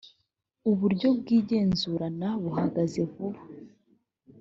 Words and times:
uburyo 0.71 1.07
bw’igenzurana 1.19 2.27
buhagaze 2.41 3.01
vuba 3.11 3.41